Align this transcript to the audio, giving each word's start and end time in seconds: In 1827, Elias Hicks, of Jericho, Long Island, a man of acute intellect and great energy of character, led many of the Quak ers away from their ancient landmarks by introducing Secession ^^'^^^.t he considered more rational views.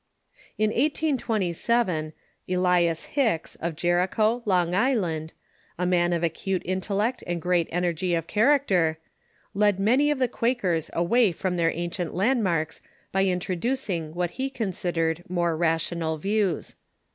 In 0.57 0.71
1827, 0.71 2.13
Elias 2.49 3.03
Hicks, 3.05 3.53
of 3.57 3.75
Jericho, 3.75 4.41
Long 4.45 4.73
Island, 4.73 5.33
a 5.77 5.85
man 5.85 6.11
of 6.11 6.23
acute 6.23 6.63
intellect 6.65 7.23
and 7.27 7.39
great 7.39 7.67
energy 7.71 8.15
of 8.15 8.25
character, 8.25 8.97
led 9.53 9.79
many 9.79 10.09
of 10.09 10.17
the 10.17 10.27
Quak 10.27 10.63
ers 10.63 10.89
away 10.93 11.31
from 11.31 11.55
their 11.55 11.69
ancient 11.69 12.15
landmarks 12.15 12.81
by 13.11 13.25
introducing 13.25 14.07
Secession 14.07 14.19
^^'^^^.t 14.21 14.31
he 14.33 14.49
considered 14.49 15.23
more 15.29 15.55
rational 15.55 16.17
views. 16.17 16.73